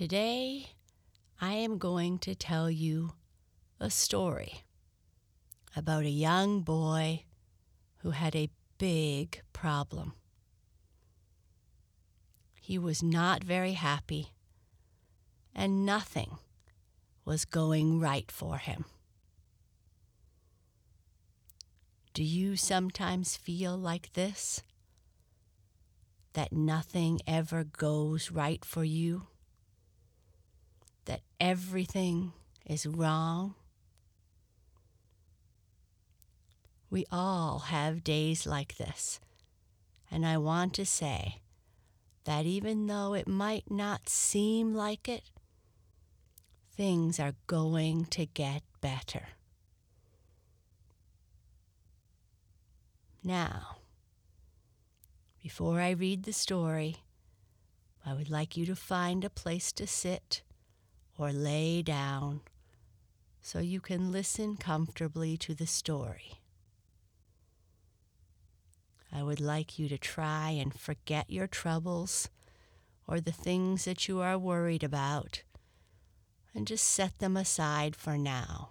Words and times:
Today, 0.00 0.70
I 1.42 1.52
am 1.52 1.76
going 1.76 2.20
to 2.20 2.34
tell 2.34 2.70
you 2.70 3.12
a 3.78 3.90
story 3.90 4.62
about 5.76 6.04
a 6.04 6.08
young 6.08 6.62
boy 6.62 7.24
who 7.98 8.12
had 8.12 8.34
a 8.34 8.48
big 8.78 9.42
problem. 9.52 10.14
He 12.62 12.78
was 12.78 13.02
not 13.02 13.44
very 13.44 13.74
happy, 13.74 14.32
and 15.54 15.84
nothing 15.84 16.38
was 17.26 17.44
going 17.44 18.00
right 18.00 18.32
for 18.32 18.56
him. 18.56 18.86
Do 22.14 22.24
you 22.24 22.56
sometimes 22.56 23.36
feel 23.36 23.76
like 23.76 24.14
this? 24.14 24.62
That 26.32 26.54
nothing 26.54 27.20
ever 27.26 27.64
goes 27.64 28.30
right 28.30 28.64
for 28.64 28.82
you? 28.82 29.26
That 31.04 31.20
everything 31.38 32.32
is 32.66 32.86
wrong? 32.86 33.54
We 36.90 37.06
all 37.10 37.60
have 37.60 38.02
days 38.02 38.46
like 38.46 38.76
this, 38.76 39.20
and 40.10 40.26
I 40.26 40.36
want 40.38 40.74
to 40.74 40.84
say 40.84 41.40
that 42.24 42.46
even 42.46 42.86
though 42.86 43.14
it 43.14 43.28
might 43.28 43.70
not 43.70 44.08
seem 44.08 44.74
like 44.74 45.08
it, 45.08 45.22
things 46.74 47.20
are 47.20 47.34
going 47.46 48.06
to 48.06 48.26
get 48.26 48.62
better. 48.80 49.28
Now, 53.22 53.76
before 55.42 55.80
I 55.80 55.90
read 55.90 56.24
the 56.24 56.32
story, 56.32 56.96
I 58.04 58.14
would 58.14 58.30
like 58.30 58.56
you 58.56 58.64
to 58.66 58.74
find 58.74 59.24
a 59.24 59.30
place 59.30 59.72
to 59.72 59.86
sit 59.86 60.42
or 61.20 61.32
lay 61.32 61.82
down 61.82 62.40
so 63.42 63.58
you 63.58 63.78
can 63.78 64.10
listen 64.10 64.56
comfortably 64.56 65.36
to 65.36 65.54
the 65.54 65.66
story. 65.66 66.40
I 69.12 69.22
would 69.22 69.40
like 69.40 69.78
you 69.78 69.86
to 69.90 69.98
try 69.98 70.50
and 70.50 70.72
forget 70.72 71.28
your 71.28 71.46
troubles 71.46 72.30
or 73.06 73.20
the 73.20 73.32
things 73.32 73.84
that 73.84 74.08
you 74.08 74.20
are 74.20 74.38
worried 74.38 74.82
about 74.82 75.42
and 76.54 76.66
just 76.66 76.86
set 76.86 77.18
them 77.18 77.36
aside 77.36 77.96
for 77.96 78.16
now. 78.16 78.70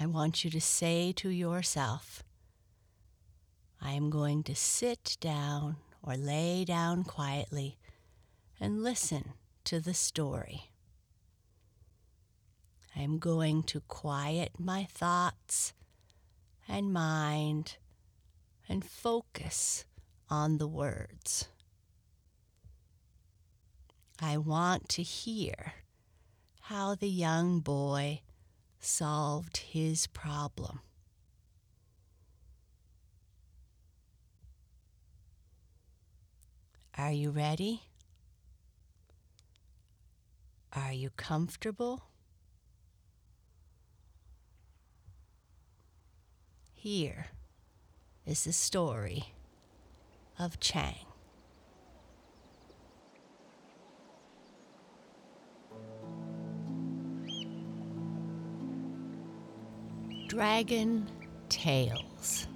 I 0.00 0.06
want 0.06 0.44
you 0.44 0.50
to 0.50 0.60
say 0.60 1.12
to 1.12 1.28
yourself, 1.28 2.24
I 3.80 3.92
am 3.92 4.10
going 4.10 4.42
to 4.44 4.56
sit 4.56 5.16
down 5.20 5.76
or 6.02 6.16
lay 6.16 6.64
down 6.64 7.04
quietly 7.04 7.78
and 8.58 8.82
listen 8.82 9.32
to 9.64 9.80
the 9.80 9.94
story. 9.94 10.70
I 12.94 13.00
am 13.00 13.18
going 13.18 13.62
to 13.64 13.80
quiet 13.80 14.52
my 14.58 14.84
thoughts 14.84 15.72
and 16.68 16.92
mind 16.92 17.76
and 18.68 18.84
focus 18.84 19.84
on 20.28 20.58
the 20.58 20.68
words. 20.68 21.48
I 24.20 24.36
want 24.36 24.88
to 24.90 25.02
hear 25.02 25.74
how 26.62 26.94
the 26.94 27.08
young 27.08 27.60
boy 27.60 28.20
solved 28.78 29.56
his 29.58 30.06
problem. 30.06 30.80
Are 36.98 37.12
you 37.12 37.30
ready? 37.30 37.82
Are 40.72 40.92
you 40.92 41.10
comfortable? 41.16 42.02
Here 46.74 47.26
is 48.26 48.44
the 48.44 48.52
story 48.52 49.34
of 50.38 50.60
Chang. 50.60 51.06
Dragon 60.28 61.10
Tales. 61.48 62.46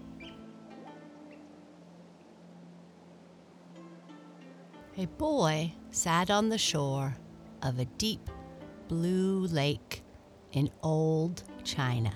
A 5.04 5.06
boy 5.06 5.70
sat 5.90 6.30
on 6.30 6.48
the 6.48 6.56
shore 6.56 7.14
of 7.60 7.78
a 7.78 7.84
deep 7.84 8.30
blue 8.88 9.40
lake 9.48 10.02
in 10.52 10.70
old 10.82 11.42
China. 11.62 12.14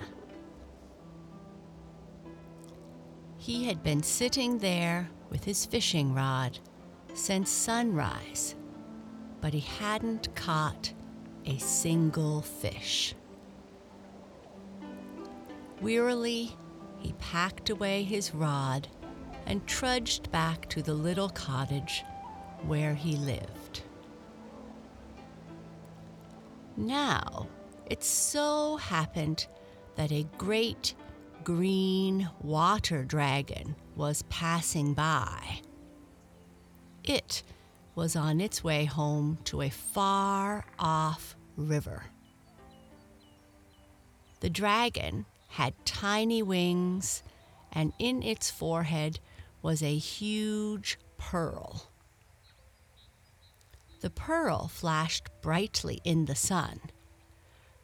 He 3.37 3.65
had 3.65 3.83
been 3.83 4.01
sitting 4.01 4.57
there 4.57 5.07
with 5.29 5.43
his 5.43 5.67
fishing 5.67 6.15
rod 6.15 6.57
since 7.13 7.51
sunrise, 7.51 8.55
but 9.39 9.53
he 9.53 9.59
hadn't 9.59 10.33
caught 10.33 10.91
a 11.45 11.59
single 11.59 12.41
fish. 12.41 13.13
Wearily, 15.79 16.57
he 16.97 17.13
packed 17.19 17.69
away 17.69 18.01
his 18.01 18.33
rod 18.33 18.87
and 19.45 19.67
trudged 19.67 20.31
back 20.31 20.67
to 20.69 20.81
the 20.81 20.95
little 20.95 21.29
cottage 21.29 22.03
where 22.65 22.93
he 22.93 23.15
lived. 23.17 23.83
Now, 26.77 27.47
it 27.85 28.03
so 28.03 28.77
happened 28.77 29.47
that 29.95 30.11
a 30.11 30.27
great 30.37 30.95
green 31.43 32.29
water 32.41 33.03
dragon 33.03 33.75
was 33.95 34.23
passing 34.29 34.93
by. 34.93 35.61
It 37.03 37.43
was 37.95 38.15
on 38.15 38.39
its 38.39 38.63
way 38.63 38.85
home 38.85 39.39
to 39.45 39.61
a 39.61 39.69
far 39.69 40.65
off 40.77 41.35
river. 41.57 42.05
The 44.39 44.49
dragon 44.49 45.25
had 45.49 45.73
tiny 45.83 46.41
wings, 46.41 47.23
and 47.73 47.91
in 47.99 48.23
its 48.23 48.49
forehead 48.49 49.19
was 49.61 49.83
a 49.83 49.97
huge 49.97 50.97
pearl. 51.17 51.88
The 54.01 54.09
pearl 54.09 54.67
flashed 54.67 55.27
brightly 55.41 55.99
in 56.05 56.25
the 56.25 56.35
sun, 56.35 56.79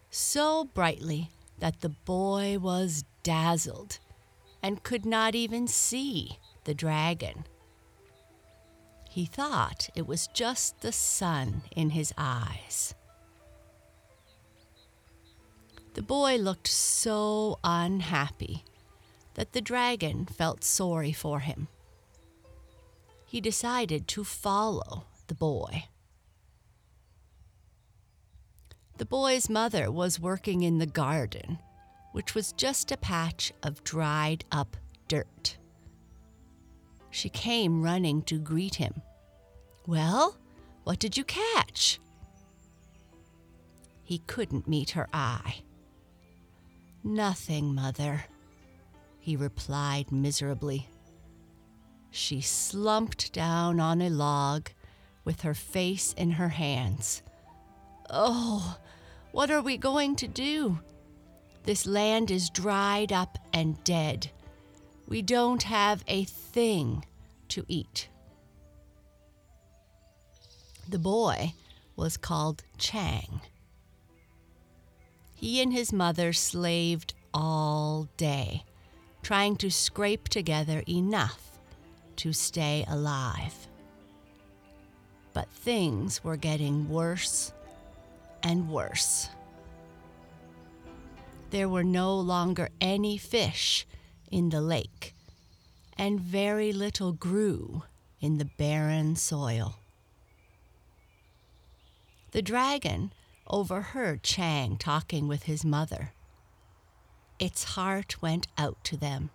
so 0.09 0.63
brightly 0.63 1.29
that 1.59 1.81
the 1.81 1.89
boy 1.89 2.57
was 2.57 3.03
dazzled 3.23 3.99
and 4.63 4.83
could 4.83 5.05
not 5.05 5.35
even 5.35 5.67
see 5.67 6.39
the 6.63 6.73
dragon. 6.73 7.45
He 9.09 9.25
thought 9.25 9.89
it 9.95 10.07
was 10.07 10.27
just 10.27 10.81
the 10.81 10.91
sun 10.91 11.63
in 11.75 11.91
his 11.91 12.13
eyes. 12.17 12.95
The 15.95 16.01
boy 16.01 16.35
looked 16.35 16.67
so 16.67 17.59
unhappy 17.63 18.63
that 19.35 19.53
the 19.53 19.61
dragon 19.61 20.25
felt 20.25 20.63
sorry 20.63 21.13
for 21.13 21.39
him. 21.39 21.67
He 23.25 23.41
decided 23.41 24.07
to 24.09 24.23
follow 24.23 25.05
the 25.27 25.35
boy. 25.35 25.85
The 28.97 29.05
boy's 29.05 29.49
mother 29.49 29.91
was 29.91 30.19
working 30.19 30.63
in 30.63 30.77
the 30.77 30.85
garden, 30.85 31.59
which 32.13 32.33
was 32.33 32.53
just 32.53 32.91
a 32.91 32.97
patch 32.97 33.51
of 33.61 33.83
dried 33.83 34.45
up 34.51 34.77
dirt. 35.07 35.57
She 37.11 37.29
came 37.29 37.81
running 37.81 38.21
to 38.23 38.39
greet 38.39 38.75
him. 38.75 39.01
Well, 39.85 40.37
what 40.85 40.99
did 40.99 41.17
you 41.17 41.25
catch? 41.25 41.99
He 44.03 44.19
couldn't 44.19 44.67
meet 44.67 44.91
her 44.91 45.07
eye. 45.13 45.63
Nothing, 47.03 47.75
Mother, 47.75 48.25
he 49.19 49.35
replied 49.35 50.11
miserably. 50.11 50.87
She 52.11 52.41
slumped 52.41 53.33
down 53.33 53.79
on 53.79 54.01
a 54.01 54.09
log 54.09 54.69
with 55.23 55.41
her 55.41 55.53
face 55.53 56.13
in 56.13 56.31
her 56.31 56.49
hands. 56.49 57.21
Oh, 58.09 58.77
what 59.31 59.51
are 59.51 59.61
we 59.61 59.77
going 59.77 60.15
to 60.17 60.27
do? 60.27 60.79
This 61.63 61.85
land 61.85 62.29
is 62.29 62.49
dried 62.49 63.11
up 63.11 63.37
and 63.51 63.83
dead. 63.83 64.31
We 65.07 65.21
don't 65.21 65.63
have 65.63 66.03
a 66.07 66.23
thing 66.25 67.05
to 67.49 67.65
eat. 67.67 68.09
The 70.87 70.99
boy 70.99 71.53
was 71.95 72.17
called 72.17 72.63
Chang. 72.77 73.41
He 75.33 75.61
and 75.61 75.73
his 75.73 75.91
mother 75.91 76.33
slaved 76.33 77.13
all 77.33 78.07
day, 78.17 78.63
trying 79.23 79.55
to 79.57 79.71
scrape 79.71 80.29
together 80.29 80.83
enough 80.87 81.59
to 82.17 82.31
stay 82.31 82.85
alive. 82.87 83.67
But 85.33 85.49
things 85.49 86.23
were 86.23 86.37
getting 86.37 86.87
worse 86.87 87.51
and 88.45 88.69
worse. 88.69 89.27
There 91.49 91.67
were 91.67 91.83
no 91.83 92.15
longer 92.15 92.69
any 92.79 93.17
fish 93.17 93.87
in 94.31 94.49
the 94.49 94.61
lake, 94.61 95.15
and 95.97 96.19
very 96.19 96.71
little 96.71 97.11
grew 97.11 97.83
in 98.21 98.37
the 98.37 98.45
barren 98.45 99.15
soil. 99.15 99.77
The 102.31 102.43
dragon 102.43 103.13
overheard 103.47 104.21
Chang 104.21 104.77
talking 104.77 105.27
with 105.27 105.43
his 105.43 105.65
mother. 105.65 106.13
Its 107.39 107.63
heart 107.75 108.21
went 108.21 108.47
out 108.59 108.77
to 108.83 108.95
them. 108.95 109.31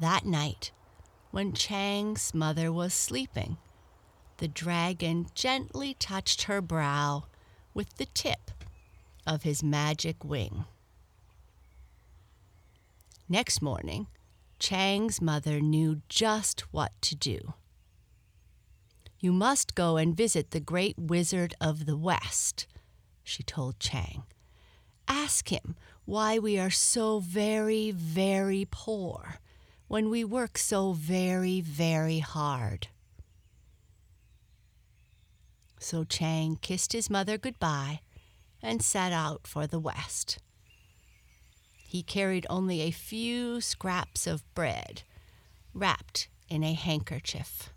That 0.00 0.26
night, 0.26 0.72
when 1.30 1.52
Chang's 1.52 2.34
mother 2.34 2.72
was 2.72 2.92
sleeping, 2.92 3.58
the 4.38 4.48
dragon 4.48 5.26
gently 5.34 5.94
touched 5.94 6.42
her 6.42 6.60
brow 6.60 7.24
with 7.74 7.96
the 7.96 8.06
tip 8.06 8.50
of 9.26 9.42
his 9.42 9.62
magic 9.62 10.24
wing. 10.24 10.64
Next 13.28 13.60
morning, 13.60 14.06
Chang's 14.58 15.20
mother 15.20 15.60
knew 15.60 16.00
just 16.08 16.72
what 16.72 16.92
to 17.02 17.16
do. 17.16 17.54
You 19.18 19.32
must 19.32 19.74
go 19.74 19.96
and 19.96 20.16
visit 20.16 20.50
the 20.50 20.60
great 20.60 20.98
wizard 20.98 21.54
of 21.60 21.86
the 21.86 21.96
West, 21.96 22.66
she 23.24 23.42
told 23.42 23.80
Chang. 23.80 24.22
Ask 25.08 25.48
him 25.48 25.74
why 26.04 26.38
we 26.38 26.58
are 26.58 26.70
so 26.70 27.18
very, 27.20 27.90
very 27.90 28.66
poor 28.70 29.40
when 29.88 30.10
we 30.10 30.24
work 30.24 30.58
so 30.58 30.92
very, 30.92 31.60
very 31.60 32.18
hard. 32.20 32.88
So 35.78 36.04
Chang 36.04 36.56
kissed 36.56 36.92
his 36.92 37.10
mother 37.10 37.38
goodbye 37.38 38.00
and 38.62 38.82
set 38.82 39.12
out 39.12 39.46
for 39.46 39.66
the 39.66 39.78
West. 39.78 40.38
He 41.86 42.02
carried 42.02 42.46
only 42.50 42.80
a 42.80 42.90
few 42.90 43.60
scraps 43.60 44.26
of 44.26 44.42
bread 44.54 45.02
wrapped 45.72 46.28
in 46.48 46.64
a 46.64 46.72
handkerchief. 46.72 47.70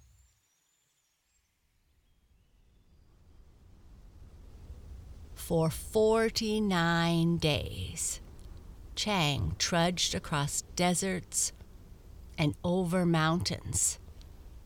For 5.36 5.70
49 5.70 7.38
days, 7.38 8.22
Chang 8.96 9.56
trudged 9.58 10.14
across 10.14 10.64
deserts 10.76 11.54
and 12.38 12.56
over 12.64 13.06
mountains 13.06 14.00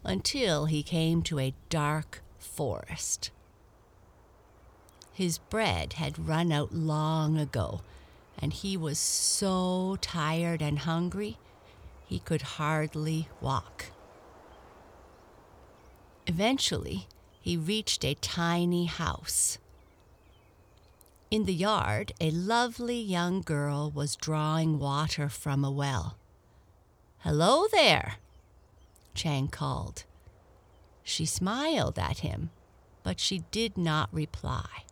until 0.04 0.66
he 0.66 0.84
came 0.84 1.22
to 1.24 1.40
a 1.40 1.54
dark 1.70 2.22
forest. 2.56 3.32
His 5.14 5.38
bread 5.38 5.94
had 5.94 6.28
run 6.28 6.52
out 6.52 6.74
long 6.74 7.38
ago, 7.38 7.82
and 8.40 8.54
he 8.54 8.76
was 8.76 8.98
so 8.98 9.98
tired 10.02 10.62
and 10.62 10.80
hungry 10.80 11.38
he 12.06 12.20
could 12.20 12.42
hardly 12.42 13.28
walk. 13.42 13.86
Eventually, 16.26 17.08
he 17.42 17.58
reached 17.58 18.06
a 18.06 18.16
tiny 18.16 18.86
house. 18.86 19.58
In 21.30 21.46
the 21.46 21.54
yard, 21.54 22.14
a 22.22 22.32
lovely 22.32 23.00
young 23.00 23.42
girl 23.42 23.92
was 23.94 24.16
drawing 24.16 24.80
water 24.80 25.30
from 25.30 25.66
a 25.66 25.72
well. 25.72 26.18
Hello 27.20 27.66
there, 27.72 28.16
Chang 29.14 29.48
called. 29.48 30.06
She 31.04 31.26
smiled 31.26 32.00
at 32.00 32.20
him, 32.20 32.50
but 33.04 33.20
she 33.20 33.44
did 33.52 33.78
not 33.78 34.10
reply. 34.14 34.86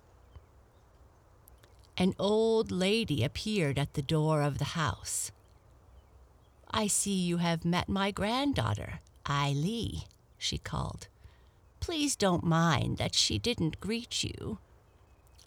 An 1.98 2.13
old 2.19 2.72
lady 2.72 3.24
appeared 3.24 3.78
at 3.78 3.94
the 3.94 4.02
door 4.02 4.42
of 4.42 4.58
the 4.58 4.74
house. 4.75 5.31
I 6.69 6.88
see 6.88 7.13
you 7.13 7.38
have 7.38 7.66
met 7.66 7.90
my 7.90 8.12
granddaughter, 8.12 9.02
Ai 9.28 10.04
she 10.38 10.58
called. 10.58 11.08
Please 11.80 12.16
don't 12.16 12.44
mind 12.44 12.98
that 12.98 13.16
she 13.16 13.38
didn't 13.38 13.80
greet 13.80 14.24
you. 14.24 14.60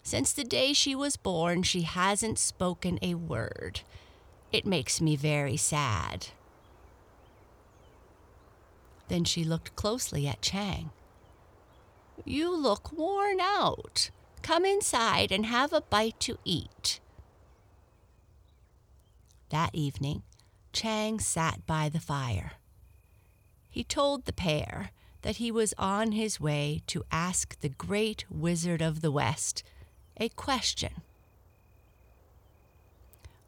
Since 0.03 0.33
the 0.33 0.43
day 0.43 0.73
she 0.73 0.95
was 0.95 1.17
born, 1.17 1.63
she 1.63 1.81
hasn't 1.81 2.37
spoken 2.37 2.99
a 3.01 3.15
word. 3.15 3.81
It 4.51 4.65
makes 4.65 5.01
me 5.01 5.15
very 5.15 5.57
sad. 5.57 6.27
Then 9.07 9.23
she 9.23 9.43
looked 9.43 9.75
closely 9.75 10.27
at 10.27 10.41
Chang. 10.41 10.91
You 12.23 12.55
look 12.55 12.91
worn 12.91 13.39
out. 13.39 14.09
Come 14.41 14.65
inside 14.65 15.31
and 15.31 15.45
have 15.45 15.73
a 15.73 15.81
bite 15.81 16.19
to 16.21 16.37
eat. 16.43 16.99
That 19.49 19.71
evening, 19.73 20.23
Chang 20.73 21.19
sat 21.19 21.65
by 21.65 21.89
the 21.89 21.99
fire. 21.99 22.53
He 23.69 23.83
told 23.83 24.25
the 24.25 24.33
pair 24.33 24.91
that 25.21 25.37
he 25.37 25.51
was 25.51 25.73
on 25.77 26.11
his 26.11 26.39
way 26.39 26.81
to 26.87 27.03
ask 27.11 27.59
the 27.59 27.69
great 27.69 28.25
wizard 28.29 28.81
of 28.81 29.01
the 29.01 29.11
West 29.11 29.63
a 30.17 30.29
question. 30.29 31.01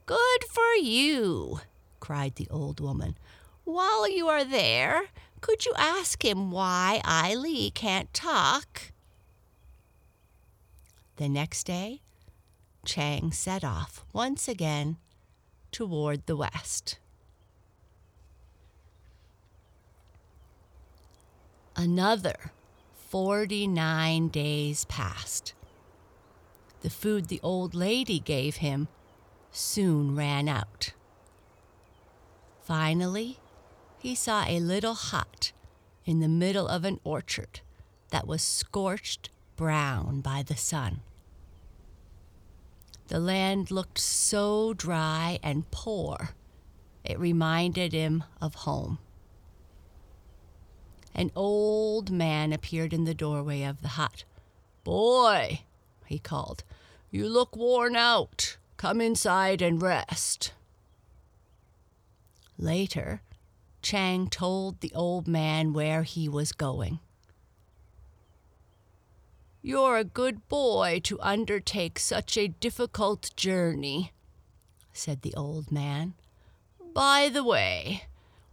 Good 0.06 0.44
for 0.50 0.76
you, 0.82 1.62
cried 2.00 2.36
the 2.36 2.48
old 2.50 2.80
woman. 2.80 3.18
While 3.64 4.10
you 4.10 4.28
are 4.28 4.44
there, 4.44 5.04
could 5.42 5.66
you 5.66 5.74
ask 5.78 6.24
him 6.24 6.52
why 6.52 7.02
Ai 7.04 7.36
Li 7.36 7.72
can't 7.72 8.14
talk? 8.14 8.92
The 11.18 11.30
next 11.30 11.66
day, 11.66 12.02
Chang 12.86 13.32
set 13.32 13.64
off 13.64 14.06
once 14.14 14.48
again 14.48 14.98
toward 15.72 16.26
the 16.26 16.36
west. 16.36 17.00
Another 21.76 22.52
49 23.10 24.30
days 24.30 24.86
passed 24.86 25.54
the 26.82 26.90
food 26.90 27.28
the 27.28 27.40
old 27.44 27.74
lady 27.76 28.20
gave 28.20 28.58
him 28.58 28.88
soon 29.52 30.16
ran 30.16 30.48
out. 30.48 30.94
Finally, 32.62 33.40
he 34.00 34.16
saw 34.16 34.46
a 34.48 34.60
little 34.60 34.94
hut 34.94 35.52
in 36.06 36.20
the 36.20 36.28
middle 36.28 36.68
of 36.68 36.86
an 36.86 37.00
orchard 37.04 37.62
that 38.12 38.28
was 38.28 38.42
scorched 38.42 39.30
brown 39.56 40.22
by 40.22 40.44
the 40.44 40.56
sun. 40.56 41.02
The 43.08 43.20
land 43.20 43.72
looked 43.72 44.00
so 44.00 44.74
dry 44.74 45.40
and 45.42 45.70
poor, 45.72 46.30
it 47.04 47.20
reminded 47.20 47.94
him 47.94 48.24
of 48.42 48.56
home. 48.56 49.00
An 51.16 51.32
old 51.36 52.12
man 52.12 52.54
appeared 52.54 52.94
in 52.94 53.06
the 53.06 53.16
doorway 53.16 53.64
of 53.64 53.82
the 53.82 53.88
hut. 53.90 54.24
Boy, 54.84 55.62
he 56.06 56.20
called. 56.20 56.64
You 57.10 57.28
look 57.28 57.56
worn 57.56 57.96
out. 57.96 58.58
Come 58.78 59.02
inside 59.02 59.62
and 59.62 59.82
rest. 59.82 60.54
Later, 62.60 63.22
Chang 63.90 64.28
told 64.28 64.82
the 64.82 64.92
old 64.94 65.30
man 65.30 65.72
where 65.72 66.04
he 66.04 66.28
was 66.28 66.52
going. 66.52 67.00
You're 69.62 69.96
a 69.96 70.04
good 70.04 70.50
boy 70.50 71.00
to 71.06 71.18
undertake 71.22 71.98
such 71.98 72.38
a 72.38 72.50
difficult 72.50 73.34
journey, 73.38 74.12
said 74.92 75.22
the 75.22 75.34
old 75.36 75.72
man. 75.72 76.16
By 76.94 77.30
the 77.30 77.46
way, 77.46 78.04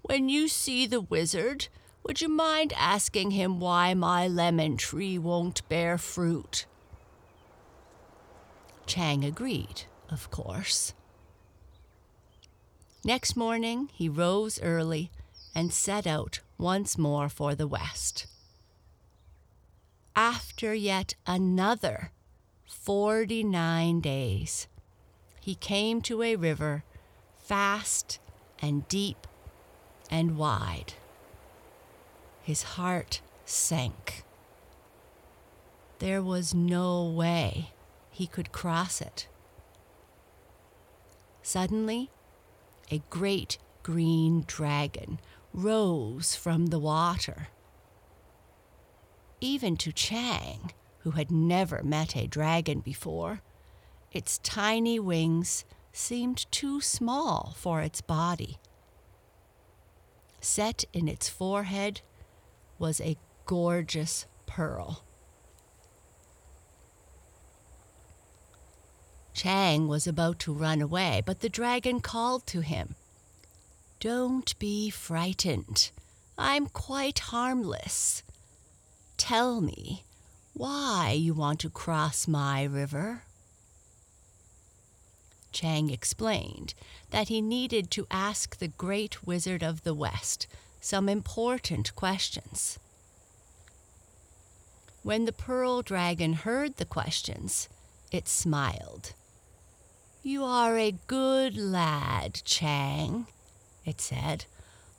when 0.03 0.29
you 0.29 0.47
see 0.47 0.87
the 0.87 1.01
wizard, 1.01 1.67
would 2.05 2.21
you 2.21 2.29
mind 2.29 2.73
asking 2.77 3.33
him 3.33 3.59
why 3.59 3.93
my 3.93 4.29
lemon 4.29 4.77
tree 4.77 5.19
won't 5.19 5.69
bear 5.69 5.99
fruit? 5.99 6.65
Chang 8.87 9.25
agreed, 9.25 9.83
of 10.11 10.31
course. 10.31 10.95
Next 13.05 13.37
morning 13.37 13.91
he 13.93 14.09
rose 14.09 14.63
early 14.63 15.11
and 15.55 15.73
set 15.73 16.07
out 16.07 16.41
once 16.59 16.99
more 16.99 17.29
for 17.29 17.55
the 17.55 17.69
west. 17.69 18.27
After 20.17 20.75
yet 20.75 21.15
another 21.27 22.11
forty 22.67 23.43
nine 23.43 24.01
days, 24.01 24.69
he 25.41 25.55
came 25.55 26.01
to 26.03 26.23
a 26.23 26.37
river 26.37 26.85
fast 27.37 28.19
and 28.61 28.87
deep 28.89 29.27
and 30.11 30.37
wide. 30.37 30.95
His 32.43 32.63
heart 32.63 33.21
sank. 33.45 34.25
There 35.99 36.23
was 36.23 36.55
no 36.55 37.05
way 37.05 37.71
he 38.11 38.27
could 38.27 38.53
cross 38.53 39.01
it. 39.01 39.29
Suddenly, 41.43 42.11
a 42.91 43.03
great 43.11 43.59
green 43.83 44.45
dragon 44.47 45.19
rose 45.55 46.35
from 46.35 46.67
the 46.67 46.79
water. 46.79 47.49
Even 49.41 49.77
to 49.77 49.93
Chang, 49.93 50.73
who 51.01 51.13
had 51.13 51.31
never 51.31 51.83
met 51.83 52.17
a 52.17 52.27
dragon 52.27 52.81
before, 52.81 53.41
its 54.13 54.39
tiny 54.39 54.99
wings 54.99 55.65
seemed 55.93 56.51
too 56.51 56.81
small 56.81 57.55
for 57.57 57.81
its 57.81 58.01
body. 58.01 58.59
Set 60.41 60.85
in 60.93 61.09
its 61.09 61.29
forehead 61.29 62.01
was 62.79 63.01
a 63.01 63.17
gorgeous 63.47 64.27
pearl. 64.47 65.05
Chang 69.33 69.89
was 69.89 70.07
about 70.07 70.39
to 70.41 70.53
run 70.53 70.81
away, 70.81 71.23
but 71.25 71.41
the 71.41 71.49
dragon 71.49 72.01
called 72.01 72.47
to 72.47 72.61
him. 72.61 72.95
Don't 74.05 74.59
be 74.59 74.91
frightened. 74.91 75.91
I'm 76.37 76.67
quite 76.67 77.21
harmless. 77.21 78.23
Tell 79.17 79.63
me 79.63 80.05
why 80.53 81.17
you 81.19 81.33
want 81.33 81.61
to 81.61 81.71
cross 81.71 82.29
my 82.29 82.65
river. 82.65 83.23
Chang 85.53 85.89
explained 85.89 86.75
that 87.13 87.29
he 87.29 87.41
needed 87.41 87.91
to 87.93 88.07
ask 88.11 88.59
the 88.59 88.69
great 88.69 89.27
wizard 89.27 89.63
of 89.63 89.85
the 89.85 89.95
West 89.95 90.49
some 90.83 91.09
important 91.09 91.97
questions. 91.97 92.79
When 95.03 95.25
the 95.25 95.33
pearl 95.33 95.81
dragon 95.81 96.35
heard 96.35 96.77
the 96.77 96.85
questions, 96.85 97.71
it 98.13 98.29
smiled. 98.29 99.15
You 100.23 100.45
are 100.45 100.77
a 100.77 100.95
good 101.07 101.57
lad, 101.57 102.43
Chang, 102.45 103.29
it 103.85 104.01
said. 104.01 104.47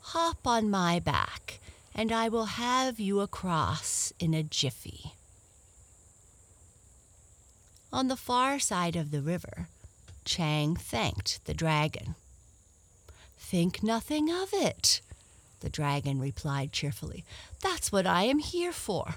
Hop 0.10 0.46
on 0.46 0.70
my 0.70 1.00
back, 1.00 1.60
and 1.94 2.12
I 2.12 2.30
will 2.30 2.46
have 2.46 3.00
you 3.00 3.22
across 3.22 4.14
in 4.20 4.34
a 4.34 4.44
jiffy. 4.44 5.14
On 7.92 8.08
the 8.08 8.18
far 8.18 8.60
side 8.60 8.96
of 8.96 9.12
the 9.12 9.22
river, 9.22 9.68
Chang 10.26 10.76
thanked 10.76 11.46
the 11.46 11.54
dragon. 11.54 12.16
Think 13.38 13.82
nothing 13.82 14.30
of 14.32 14.50
it, 14.54 15.02
the 15.62 15.70
dragon 15.70 16.20
replied 16.20 16.72
cheerfully. 16.72 17.24
That's 17.62 17.92
what 17.92 18.06
I 18.06 18.24
am 18.24 18.40
here 18.40 18.74
for. 18.74 19.16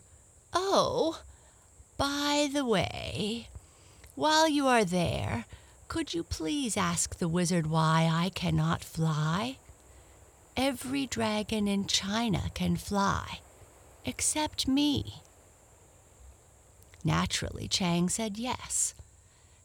Oh, 0.52 1.22
by 1.96 2.48
the 2.52 2.64
way, 2.64 3.48
while 4.14 4.48
you 4.48 4.66
are 4.66 4.84
there, 4.84 5.44
could 5.88 6.12
you 6.12 6.22
please 6.22 6.76
ask 6.76 7.16
the 7.16 7.28
wizard 7.28 7.66
why 7.66 8.08
I 8.12 8.28
cannot 8.28 8.84
fly? 8.84 9.56
Every 10.54 11.06
dragon 11.06 11.66
in 11.66 11.86
China 11.86 12.50
can 12.52 12.76
fly, 12.76 13.40
except 14.04 14.68
me. 14.68 15.22
Naturally, 17.02 17.68
Chang 17.68 18.10
said 18.10 18.36
yes. 18.36 18.94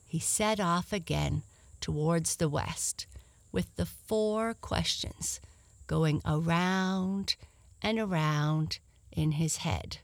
He 0.07 0.19
set 0.19 0.61
off 0.61 0.93
again 0.93 1.43
towards 1.81 2.37
the 2.37 2.47
west 2.47 3.05
with 3.51 3.75
the 3.75 3.85
four 3.85 4.53
questions 4.53 5.41
going 5.87 6.21
around 6.25 7.35
and 7.81 7.99
around 7.99 8.79
in 9.11 9.33
his 9.33 9.57
head. 9.57 9.97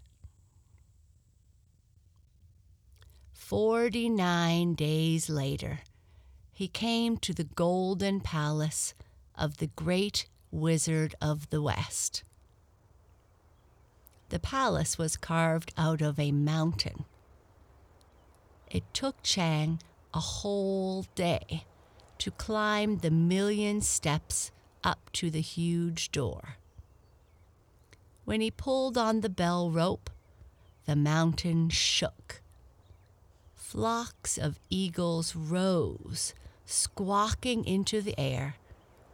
Forty 3.31 4.09
nine 4.09 4.73
days 4.73 5.29
later, 5.29 5.79
he 6.59 6.67
came 6.67 7.15
to 7.15 7.33
the 7.33 7.45
golden 7.45 8.19
palace 8.19 8.93
of 9.33 9.59
the 9.59 9.67
great 9.77 10.25
wizard 10.51 11.15
of 11.21 11.49
the 11.51 11.61
West. 11.61 12.21
The 14.27 14.39
palace 14.39 14.97
was 14.97 15.15
carved 15.15 15.71
out 15.77 16.01
of 16.01 16.19
a 16.19 16.33
mountain. 16.33 17.05
It 18.69 18.83
took 18.93 19.23
Chang 19.23 19.79
a 20.13 20.19
whole 20.19 21.05
day 21.15 21.63
to 22.17 22.29
climb 22.29 22.97
the 22.97 23.09
million 23.09 23.79
steps 23.79 24.51
up 24.83 25.09
to 25.13 25.31
the 25.31 25.39
huge 25.39 26.11
door. 26.11 26.57
When 28.25 28.41
he 28.41 28.51
pulled 28.51 28.97
on 28.97 29.21
the 29.21 29.29
bell 29.29 29.71
rope, 29.71 30.09
the 30.85 30.97
mountain 30.97 31.69
shook. 31.69 32.41
Flocks 33.55 34.37
of 34.37 34.59
eagles 34.69 35.37
rose 35.37 36.33
squawking 36.69 37.65
into 37.65 37.99
the 37.99 38.17
air 38.19 38.55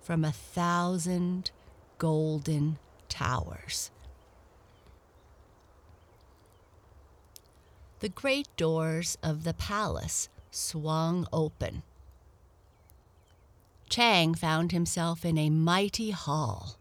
from 0.02 0.26
a 0.26 0.32
thousand 0.32 1.52
golden 1.98 2.78
towers. 3.08 3.92
The 8.00 8.10
great 8.10 8.50
doors 8.58 9.18
of 9.24 9.46
the 9.46 9.54
palace 9.54 10.28
swung 10.52 11.28
open. 11.32 11.84
Chang 13.88 14.36
found 14.36 14.74
himself 14.74 15.24
in 15.24 15.38
a 15.38 15.50
mighty 15.50 16.12
hall. 16.12 16.78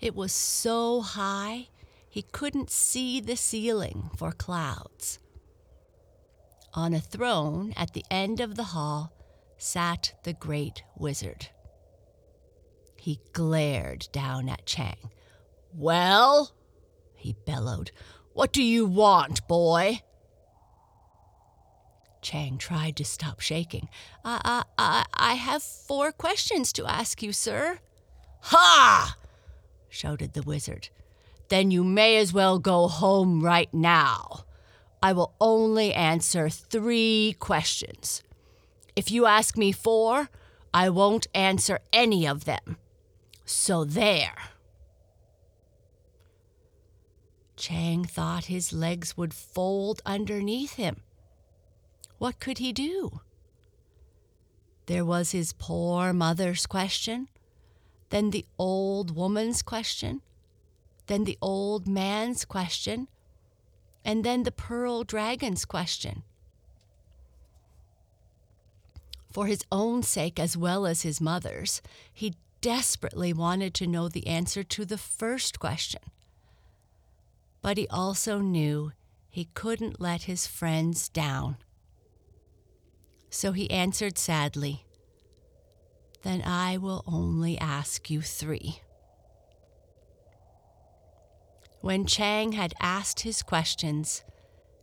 It 0.00 0.14
was 0.14 0.32
so 0.32 1.02
high 1.02 1.68
he 2.08 2.22
couldn't 2.22 2.70
see 2.70 3.20
the 3.20 3.36
ceiling 3.36 4.08
for 4.16 4.32
clouds. 4.32 5.18
On 6.72 6.94
a 6.94 7.00
throne 7.00 7.74
at 7.76 7.92
the 7.92 8.04
end 8.10 8.40
of 8.40 8.54
the 8.54 8.64
hall 8.64 9.12
sat 9.58 10.14
the 10.24 10.32
great 10.32 10.82
wizard. 10.96 11.48
He 12.96 13.20
glared 13.32 14.08
down 14.12 14.48
at 14.48 14.66
Chang. 14.66 15.10
Well, 15.72 16.52
he 17.14 17.36
bellowed, 17.46 17.90
what 18.32 18.52
do 18.52 18.62
you 18.62 18.86
want, 18.86 19.46
boy? 19.48 20.00
Chang 22.20 22.58
tried 22.58 22.96
to 22.96 23.04
stop 23.04 23.40
shaking. 23.40 23.88
I, 24.24 24.64
I, 24.76 25.04
I 25.14 25.34
have 25.34 25.62
four 25.62 26.10
questions 26.10 26.72
to 26.72 26.86
ask 26.86 27.22
you, 27.22 27.32
sir. 27.32 27.78
Ha! 28.40 29.16
shouted 29.88 30.34
the 30.34 30.42
wizard. 30.42 30.88
Then 31.48 31.70
you 31.70 31.84
may 31.84 32.16
as 32.16 32.32
well 32.32 32.58
go 32.58 32.88
home 32.88 33.40
right 33.40 33.72
now. 33.72 34.44
I 35.02 35.12
will 35.12 35.34
only 35.40 35.92
answer 35.92 36.48
three 36.48 37.36
questions. 37.38 38.22
If 38.96 39.10
you 39.10 39.26
ask 39.26 39.58
me 39.58 39.72
four, 39.72 40.30
I 40.72 40.88
won't 40.88 41.26
answer 41.34 41.80
any 41.92 42.26
of 42.26 42.46
them. 42.46 42.78
So 43.44 43.84
there. 43.84 44.36
Chang 47.56 48.04
thought 48.04 48.46
his 48.46 48.72
legs 48.72 49.16
would 49.16 49.34
fold 49.34 50.00
underneath 50.06 50.74
him. 50.74 51.02
What 52.18 52.40
could 52.40 52.58
he 52.58 52.72
do? 52.72 53.20
There 54.86 55.04
was 55.04 55.32
his 55.32 55.52
poor 55.52 56.14
mother's 56.14 56.66
question, 56.66 57.28
then 58.08 58.30
the 58.30 58.46
old 58.58 59.14
woman's 59.14 59.60
question, 59.60 60.22
then 61.06 61.24
the 61.24 61.36
old 61.42 61.86
man's 61.86 62.44
question, 62.44 63.08
and 64.04 64.24
then 64.24 64.44
the 64.44 64.52
pearl 64.52 65.02
dragon's 65.04 65.64
question 65.64 66.22
for 69.36 69.44
his 69.44 69.66
own 69.70 70.02
sake 70.02 70.40
as 70.40 70.56
well 70.56 70.86
as 70.86 71.02
his 71.02 71.20
mother's, 71.20 71.82
he 72.10 72.32
desperately 72.62 73.34
wanted 73.34 73.74
to 73.74 73.86
know 73.86 74.08
the 74.08 74.26
answer 74.26 74.62
to 74.62 74.86
the 74.86 74.96
first 74.96 75.60
question. 75.60 76.00
But 77.60 77.76
he 77.76 77.86
also 77.88 78.38
knew 78.38 78.92
he 79.28 79.50
couldn't 79.52 80.00
let 80.00 80.22
his 80.22 80.46
friends 80.46 81.10
down. 81.10 81.58
So 83.28 83.52
he 83.52 83.70
answered 83.70 84.16
sadly, 84.16 84.86
Then 86.22 86.40
I 86.40 86.78
will 86.78 87.04
only 87.06 87.58
ask 87.58 88.08
you 88.08 88.22
three. 88.22 88.80
When 91.82 92.06
Chang 92.06 92.52
had 92.52 92.72
asked 92.80 93.20
his 93.20 93.42
questions, 93.42 94.24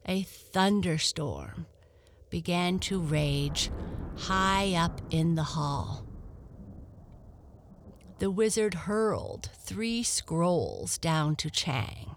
a 0.08 0.22
thunderstorm 0.22 1.66
began 2.34 2.80
to 2.80 3.00
rage 3.00 3.70
high 4.18 4.74
up 4.74 5.00
in 5.12 5.36
the 5.36 5.44
hall. 5.44 6.04
the 8.18 8.32
wizard 8.32 8.74
hurled 8.74 9.50
three 9.60 10.02
scrolls 10.02 10.98
down 10.98 11.36
to 11.36 11.50
Chang. 11.50 12.16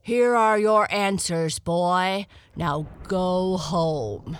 Here 0.00 0.36
are 0.36 0.56
your 0.58 0.86
answers, 0.92 1.58
boy. 1.58 2.26
Now 2.54 2.86
go 3.08 3.56
home. 3.56 4.38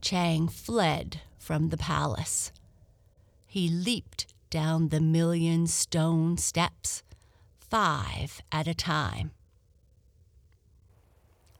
Chang 0.00 0.48
fled 0.48 1.20
from 1.36 1.68
the 1.68 1.76
palace. 1.76 2.52
He 3.46 3.68
leaped 3.68 4.32
down 4.48 4.88
the 4.88 5.00
million 5.00 5.66
stone 5.66 6.38
steps, 6.38 7.02
five 7.58 8.40
at 8.50 8.66
a 8.66 8.74
time. 8.74 9.32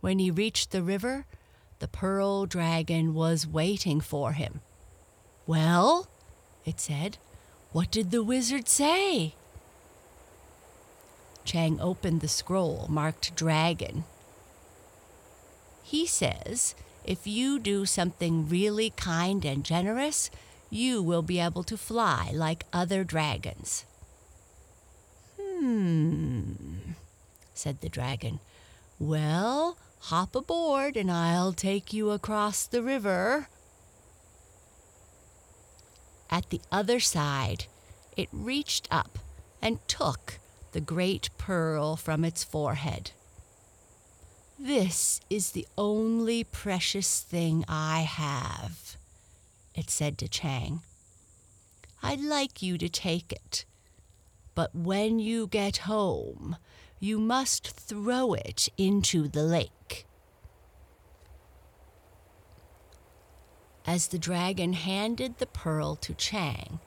When 0.01 0.19
he 0.19 0.31
reached 0.31 0.71
the 0.71 0.83
river, 0.83 1.27
the 1.79 1.89
pearl 1.89 2.47
dragon 2.47 3.15
was 3.15 3.47
waiting 3.47 4.01
for 4.01 4.33
him. 4.33 4.61
Well, 5.47 6.09
it 6.65 6.81
said, 6.81 7.19
what 7.73 7.91
did 7.91 8.11
the 8.11 8.23
wizard 8.23 8.69
say? 8.69 9.35
Chang 11.45 11.81
opened 11.81 12.21
the 12.21 12.29
scroll 12.29 12.87
marked 12.89 13.37
dragon. 13.37 14.05
He 15.83 16.07
says 16.07 16.75
if 17.05 17.25
you 17.25 17.61
do 17.61 17.87
something 17.87 18.49
really 18.49 18.91
kind 18.91 19.45
and 19.45 19.65
generous, 19.65 20.29
you 20.71 21.01
will 21.01 21.23
be 21.23 21.39
able 21.39 21.63
to 21.63 21.77
fly 21.77 22.33
like 22.35 22.65
other 22.73 23.05
dragons. 23.05 23.85
Hmm, 25.41 26.55
said 27.55 27.81
the 27.81 27.89
dragon. 27.89 28.41
Well, 28.99 29.79
hop 30.07 30.37
aboard 30.37 30.97
and 30.97 31.11
I'll 31.11 31.53
take 31.53 31.93
you 31.93 32.13
across 32.13 32.65
the 32.65 32.81
river. 32.81 33.49
At 36.31 36.51
the 36.51 36.61
other 36.71 37.01
side, 37.01 37.67
it 38.17 38.29
reached 38.31 38.87
up 38.89 39.19
and 39.61 39.81
took 39.89 40.39
the 40.71 40.81
great 40.81 41.31
pearl 41.39 41.97
from 41.97 42.25
its 42.25 42.45
forehead. 42.45 43.11
This 44.57 45.21
is 45.29 45.51
the 45.51 45.67
only 45.77 46.45
precious 46.45 47.21
thing 47.21 47.65
I 47.69 48.03
have, 48.03 48.97
it 49.75 49.91
said 49.91 50.19
to 50.19 50.29
Chang. 50.29 50.83
I'd 52.01 52.21
like 52.21 52.63
you 52.63 52.79
to 52.79 52.89
take 52.89 53.33
it, 53.33 53.65
but 54.55 54.73
when 54.73 55.19
you 55.19 55.49
get 55.49 55.79
home, 55.79 56.59
you 56.99 57.19
must 57.19 57.69
throw 57.69 58.33
it 58.33 58.69
into 58.79 59.29
the 59.29 59.43
lake. 59.43 60.07
As 63.87 64.09
the 64.09 64.19
dragon 64.19 64.73
handed 64.73 65.39
the 65.39 65.47
pearl 65.47 65.95
to 65.97 66.15
Chang, 66.15 66.81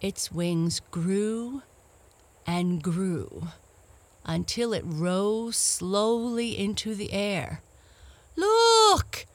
its 0.00 0.32
wings 0.32 0.80
grew 0.90 1.62
and 2.46 2.82
grew 2.82 3.48
until 4.24 4.72
it 4.72 4.82
rose 4.84 5.56
slowly 5.56 6.58
into 6.58 6.94
the 6.94 7.12
air. 7.12 7.62
Look! 8.36 9.26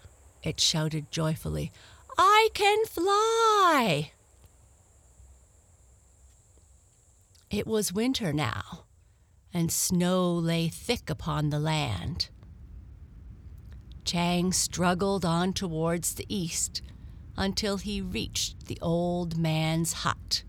it 0.44 0.60
shouted 0.60 1.12
joyfully. 1.12 1.72
I 2.18 2.50
can 2.54 2.86
fly! 2.86 4.12
It 7.50 7.68
was 7.68 7.94
winter 7.94 8.34
now, 8.34 8.85
and 9.56 9.72
snow 9.72 10.34
lay 10.34 10.68
thick 10.68 11.10
upon 11.10 11.50
the 11.50 11.60
land. 11.60 12.28
Chang 14.04 14.52
struggled 14.52 15.24
on 15.24 15.54
towards 15.54 16.14
the 16.14 16.26
east 16.28 16.82
until 17.38 17.78
he 17.78 18.02
reached 18.02 18.66
the 18.66 18.78
old 18.82 19.38
man's 19.38 19.94
hut. 20.04 20.44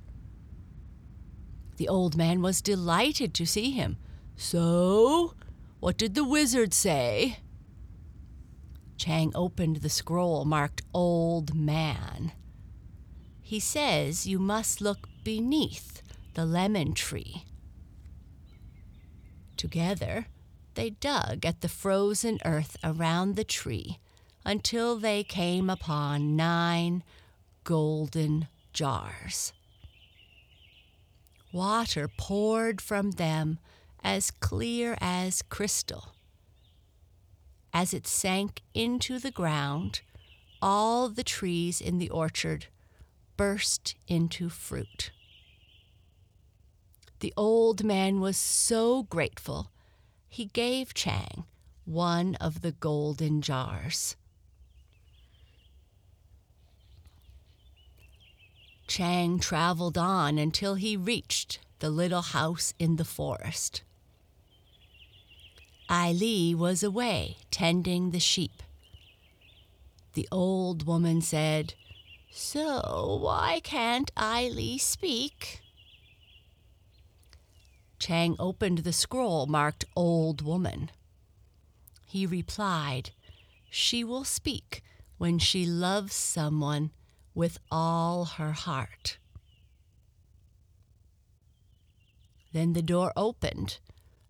The 1.77 1.89
old 1.89 2.17
man 2.17 2.43
was 2.43 2.61
delighted 2.61 3.33
to 3.35 3.47
see 3.47 3.71
him 3.71 3.97
so, 4.37 5.35
what 5.81 5.97
did 5.97 6.15
the 6.15 6.25
wizard 6.25 6.75
say? 6.75 7.39
Chang 8.99 9.33
opened 9.35 9.77
the 9.77 9.89
scroll 9.89 10.45
marked 10.45 10.83
Old 10.93 11.55
Man. 11.55 12.33
He 13.41 13.61
says 13.61 14.27
you 14.27 14.39
must 14.39 14.81
look 14.81 15.09
beneath 15.25 16.03
the 16.35 16.45
lemon 16.45 16.93
tree. 16.93 17.45
Together, 19.57 20.27
they 20.75 20.91
dug 20.91 21.45
at 21.47 21.61
the 21.61 21.69
frozen 21.69 22.39
earth 22.45 22.77
around 22.85 23.37
the 23.37 23.45
tree 23.45 23.99
until 24.45 24.97
they 24.97 25.25
came 25.25 25.69
upon 25.71 26.37
nine 26.37 27.03
golden 27.65 28.49
jars. 28.73 29.53
Water 31.53 32.09
poured 32.19 32.81
from 32.81 33.13
them 33.13 33.59
as 34.05 34.31
clear 34.31 34.97
as 35.01 35.43
crystal. 35.43 36.13
As 37.73 37.93
it 37.93 38.07
sank 38.07 38.63
into 38.75 39.19
the 39.19 39.31
ground, 39.31 40.03
all 40.63 41.09
the 41.09 41.25
trees 41.25 41.81
in 41.81 41.99
the 41.99 42.11
orchard 42.11 42.67
burst 43.37 43.95
into 44.07 44.49
fruit. 44.49 45.11
The 47.21 47.33
old 47.37 47.83
man 47.83 48.21
was 48.21 48.37
so 48.37 49.05
grateful, 49.05 49.71
he 50.29 50.47
gave 50.47 50.93
Chang 50.93 51.45
one 51.87 52.35
of 52.37 52.61
the 52.61 52.73
golden 52.73 53.41
jars. 53.41 54.17
Chang 58.87 59.39
traveled 59.39 59.97
on 59.97 60.39
until 60.39 60.75
he 60.75 60.97
reached 60.97 61.59
the 61.79 61.91
little 61.91 62.23
house 62.23 62.75
in 62.79 62.97
the 62.97 63.05
forest. 63.05 63.83
Ai 65.89 66.13
Li 66.13 66.55
was 66.55 66.83
away 66.83 67.37
tending 67.51 68.11
the 68.11 68.21
sheep. 68.21 68.63
The 70.15 70.29
old 70.33 70.87
woman 70.87 71.21
said, 71.21 71.75
So 72.31 73.19
why 73.23 73.61
can't 73.63 74.11
Ai 74.17 74.49
Li 74.49 74.79
speak? 74.79 75.63
Chang 77.99 78.37
opened 78.39 78.79
the 78.79 78.93
scroll 78.93 79.47
marked 79.47 79.85
Old 79.95 80.43
Woman. 80.43 80.91
He 82.07 82.27
replied, 82.27 83.11
She 83.71 84.05
will 84.05 84.25
speak 84.25 84.83
when 85.19 85.39
she 85.39 85.67
loves 85.67 86.15
someone 86.15 86.91
with 87.35 87.59
all 87.71 88.25
her 88.25 88.53
heart. 88.53 89.19
Then 92.53 92.73
the 92.73 92.83
door 92.83 93.13
opened 93.17 93.79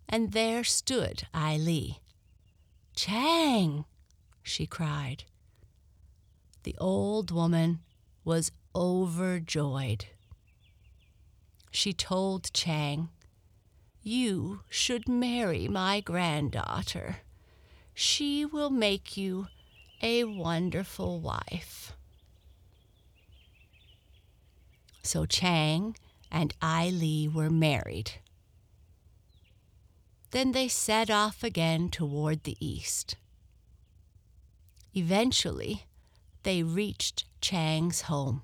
and 0.09 0.31
there 0.31 0.63
stood 0.63 1.27
Ai 1.33 1.57
Li. 1.57 1.99
Chang! 2.95 3.85
she 4.43 4.65
cried. 4.65 5.25
The 6.63 6.75
old 6.79 7.31
woman 7.31 7.79
was 8.23 8.51
overjoyed. 8.75 10.05
She 11.71 11.93
told 11.93 12.51
Chang, 12.53 13.09
You 14.09 14.61
should 14.69 15.09
marry 15.09 15.67
my 15.67 15.99
granddaughter. 15.99 17.17
She 17.93 18.45
will 18.45 18.69
make 18.69 19.17
you 19.17 19.47
a 20.01 20.23
wonderful 20.23 21.19
wife. 21.19 21.91
So 25.03 25.25
Chang 25.25 25.97
and 26.31 26.53
Ai 26.61 26.89
Li 26.89 27.27
were 27.27 27.49
married. 27.49 28.11
Then 30.31 30.53
they 30.53 30.69
set 30.69 31.09
off 31.09 31.43
again 31.43 31.89
toward 31.89 32.45
the 32.45 32.55
east. 32.65 33.17
Eventually, 34.95 35.83
they 36.43 36.63
reached 36.63 37.25
Chang's 37.41 38.03
home. 38.03 38.43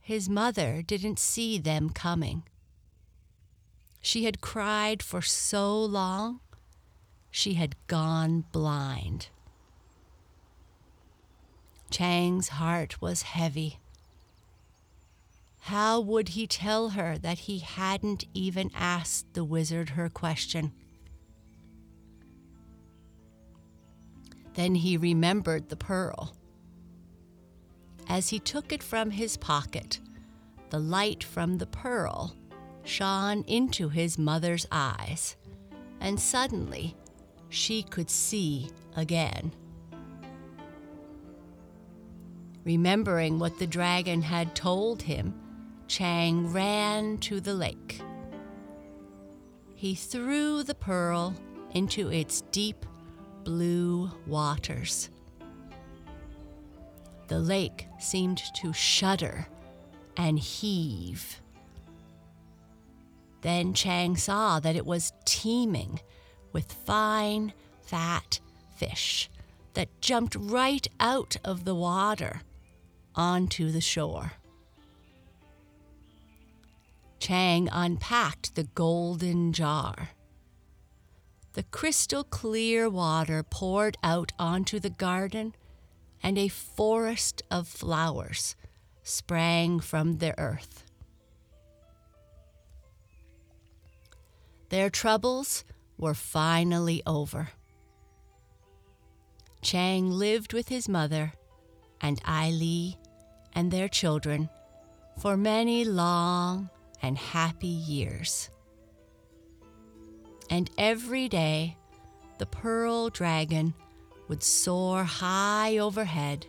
His 0.00 0.28
mother 0.28 0.82
didn't 0.82 1.20
see 1.20 1.56
them 1.56 1.90
coming. 1.90 2.42
She 4.00 4.24
had 4.24 4.40
cried 4.40 5.02
for 5.02 5.20
so 5.20 5.78
long, 5.78 6.40
she 7.30 7.54
had 7.54 7.76
gone 7.86 8.44
blind. 8.52 9.28
Chang's 11.90 12.48
heart 12.48 13.00
was 13.02 13.22
heavy. 13.22 13.78
How 15.64 16.00
would 16.00 16.30
he 16.30 16.46
tell 16.46 16.90
her 16.90 17.18
that 17.18 17.40
he 17.40 17.58
hadn't 17.58 18.24
even 18.32 18.70
asked 18.74 19.34
the 19.34 19.44
wizard 19.44 19.90
her 19.90 20.08
question? 20.08 20.72
Then 24.54 24.76
he 24.76 24.96
remembered 24.96 25.68
the 25.68 25.76
pearl. 25.76 26.34
As 28.08 28.30
he 28.30 28.38
took 28.38 28.72
it 28.72 28.82
from 28.82 29.10
his 29.10 29.36
pocket, 29.36 30.00
the 30.70 30.80
light 30.80 31.22
from 31.22 31.58
the 31.58 31.66
pearl 31.66 32.34
shone 32.84 33.44
into 33.46 33.88
his 33.88 34.18
mother's 34.18 34.66
eyes, 34.70 35.36
and 36.00 36.18
suddenly 36.18 36.96
she 37.48 37.82
could 37.82 38.10
see 38.10 38.70
again. 38.96 39.52
Remembering 42.64 43.38
what 43.38 43.58
the 43.58 43.66
dragon 43.66 44.22
had 44.22 44.54
told 44.54 45.02
him, 45.02 45.34
Chang 45.88 46.52
ran 46.52 47.18
to 47.18 47.40
the 47.40 47.54
lake. 47.54 48.00
He 49.74 49.94
threw 49.94 50.62
the 50.62 50.74
pearl 50.74 51.34
into 51.72 52.10
its 52.10 52.42
deep 52.52 52.84
blue 53.44 54.10
waters. 54.26 55.08
The 57.28 57.38
lake 57.38 57.86
seemed 57.98 58.42
to 58.56 58.72
shudder 58.72 59.46
and 60.16 60.38
heave. 60.38 61.40
Then 63.42 63.72
Chang 63.74 64.16
saw 64.16 64.60
that 64.60 64.76
it 64.76 64.86
was 64.86 65.12
teeming 65.24 66.00
with 66.52 66.72
fine, 66.72 67.52
fat 67.82 68.40
fish 68.76 69.30
that 69.74 70.00
jumped 70.00 70.36
right 70.38 70.86
out 70.98 71.36
of 71.44 71.64
the 71.64 71.74
water 71.74 72.42
onto 73.14 73.70
the 73.70 73.80
shore. 73.80 74.32
Chang 77.18 77.68
unpacked 77.70 78.54
the 78.54 78.64
golden 78.64 79.52
jar. 79.52 80.10
The 81.52 81.62
crystal 81.64 82.24
clear 82.24 82.88
water 82.88 83.42
poured 83.42 83.96
out 84.02 84.32
onto 84.38 84.78
the 84.78 84.90
garden, 84.90 85.54
and 86.22 86.38
a 86.38 86.48
forest 86.48 87.42
of 87.50 87.68
flowers 87.68 88.56
sprang 89.02 89.80
from 89.80 90.18
the 90.18 90.38
earth. 90.38 90.84
Their 94.70 94.88
troubles 94.88 95.64
were 95.98 96.14
finally 96.14 97.02
over. 97.06 97.50
Chang 99.62 100.10
lived 100.10 100.52
with 100.52 100.68
his 100.68 100.88
mother 100.88 101.32
and 102.00 102.20
Ai 102.24 102.50
Li 102.50 102.96
and 103.52 103.70
their 103.70 103.88
children 103.88 104.48
for 105.20 105.36
many 105.36 105.84
long 105.84 106.70
and 107.02 107.18
happy 107.18 107.66
years. 107.66 108.48
And 110.48 110.70
every 110.78 111.28
day, 111.28 111.76
the 112.38 112.46
pearl 112.46 113.10
dragon 113.10 113.74
would 114.28 114.42
soar 114.42 115.02
high 115.04 115.78
overhead 115.78 116.46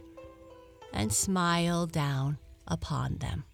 and 0.94 1.12
smile 1.12 1.88
down 1.88 2.38
upon 2.68 3.18
them. 3.18 3.46